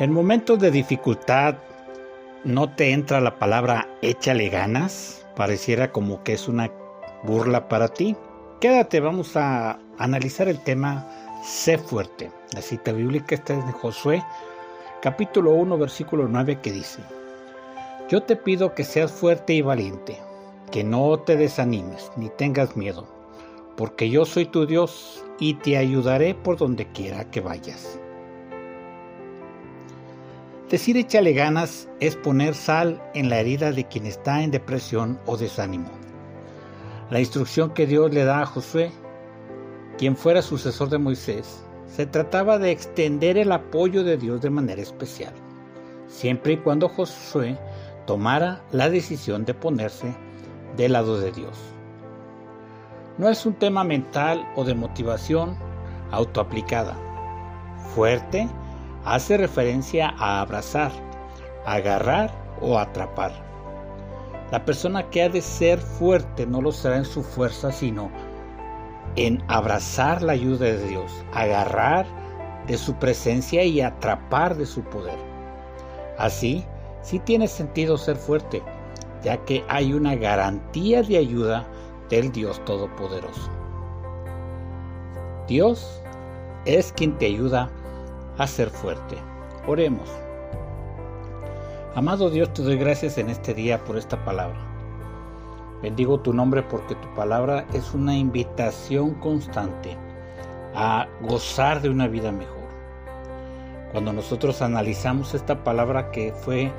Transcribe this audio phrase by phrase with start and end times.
[0.00, 1.56] En momentos de dificultad,
[2.44, 5.26] ¿no te entra la palabra échale ganas?
[5.34, 6.70] Pareciera como que es una
[7.24, 8.14] burla para ti.
[8.60, 11.04] Quédate, vamos a analizar el tema
[11.42, 12.30] Sé fuerte.
[12.52, 14.22] La cita bíblica está en Josué,
[15.02, 17.02] capítulo 1, versículo 9, que dice,
[18.08, 20.16] Yo te pido que seas fuerte y valiente,
[20.70, 23.08] que no te desanimes ni tengas miedo,
[23.76, 27.98] porque yo soy tu Dios y te ayudaré por donde quiera que vayas.
[30.70, 35.38] Decir échale ganas es poner sal en la herida de quien está en depresión o
[35.38, 35.88] desánimo.
[37.08, 38.92] La instrucción que Dios le da a Josué,
[39.96, 44.82] quien fuera sucesor de Moisés, se trataba de extender el apoyo de Dios de manera
[44.82, 45.32] especial,
[46.06, 47.58] siempre y cuando Josué
[48.06, 50.14] tomara la decisión de ponerse
[50.76, 51.56] del lado de Dios.
[53.16, 55.56] No es un tema mental o de motivación
[56.10, 56.94] autoaplicada,
[57.94, 58.46] fuerte
[59.14, 60.92] hace referencia a abrazar,
[61.64, 63.32] agarrar o atrapar.
[64.50, 68.10] La persona que ha de ser fuerte no lo será en su fuerza, sino
[69.16, 72.06] en abrazar la ayuda de Dios, agarrar
[72.66, 75.18] de su presencia y atrapar de su poder.
[76.18, 76.64] Así,
[77.02, 78.62] sí tiene sentido ser fuerte,
[79.22, 81.66] ya que hay una garantía de ayuda
[82.10, 83.50] del Dios Todopoderoso.
[85.46, 86.02] Dios
[86.66, 87.70] es quien te ayuda
[88.38, 89.16] a ser fuerte.
[89.66, 90.08] Oremos.
[91.94, 94.58] Amado Dios, te doy gracias en este día por esta palabra.
[95.82, 99.96] Bendigo tu nombre porque tu palabra es una invitación constante
[100.74, 102.56] a gozar de una vida mejor.
[103.92, 106.72] Cuando nosotros analizamos esta palabra que fue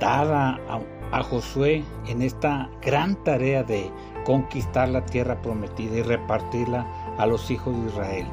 [0.00, 0.80] dada a,
[1.12, 3.90] a, Josué en esta gran tarea de
[4.24, 6.86] conquistar la tierra prometida y repartirla
[7.18, 8.26] a los hijos de Israel,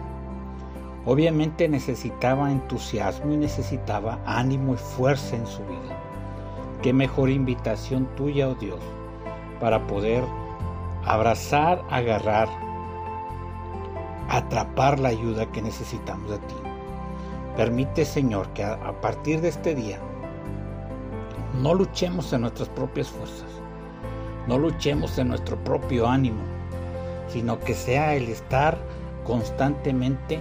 [1.06, 6.00] Obviamente necesitaba entusiasmo y necesitaba ánimo y fuerza en su vida.
[6.82, 8.80] Qué mejor invitación tuya, oh Dios,
[9.60, 10.24] para poder
[11.06, 12.48] abrazar, agarrar,
[14.30, 16.56] atrapar la ayuda que necesitamos de ti.
[17.58, 20.00] Permite, Señor, que a partir de este día
[21.62, 23.50] no luchemos en nuestras propias fuerzas,
[24.48, 26.42] no luchemos en nuestro propio ánimo,
[27.28, 28.78] sino que sea el estar
[29.26, 30.40] constantemente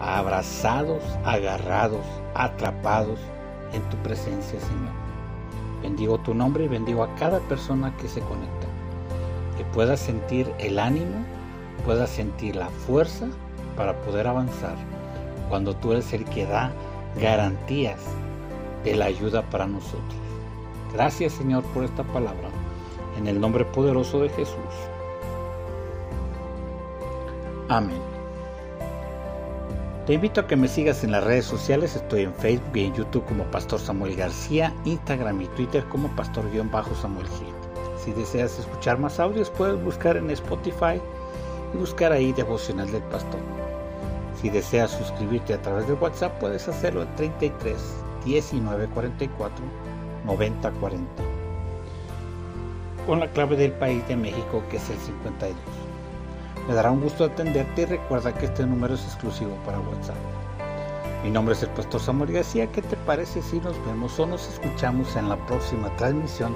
[0.00, 2.04] abrazados, agarrados,
[2.34, 3.18] atrapados
[3.72, 4.92] en tu presencia, Señor.
[5.82, 8.66] Bendigo tu nombre y bendigo a cada persona que se conecta.
[9.56, 11.24] Que pueda sentir el ánimo,
[11.84, 13.26] pueda sentir la fuerza
[13.76, 14.76] para poder avanzar
[15.48, 16.72] cuando tú eres el que da
[17.20, 18.00] garantías
[18.84, 20.18] de la ayuda para nosotros.
[20.92, 22.48] Gracias Señor por esta palabra.
[23.16, 24.54] En el nombre poderoso de Jesús.
[27.68, 28.17] Amén.
[30.08, 32.94] Te invito a que me sigas en las redes sociales, estoy en Facebook y en
[32.94, 38.02] YouTube como Pastor Samuel García, Instagram y Twitter como Pastor-Samuel G.
[38.02, 40.98] Si deseas escuchar más audios puedes buscar en Spotify
[41.74, 43.40] y buscar ahí Devocional del Pastor.
[44.40, 47.76] Si deseas suscribirte a través de WhatsApp puedes hacerlo en 33
[48.24, 49.62] 19 44
[50.24, 51.22] 90 40
[53.06, 55.87] con la clave del país de México que es el 52.
[56.68, 60.16] Me dará un gusto atenderte y recuerda que este número es exclusivo para WhatsApp.
[61.24, 62.70] Mi nombre es el pastor Samuel García.
[62.70, 66.54] ¿Qué te parece si nos vemos o nos escuchamos en la próxima transmisión?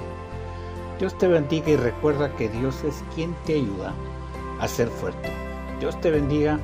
[0.99, 3.91] Dios te bendiga y recuerda que Dios es quien te ayuda
[4.59, 5.29] a ser fuerte.
[5.79, 6.59] Dios te bendiga.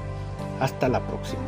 [0.60, 1.42] Hasta la próxima.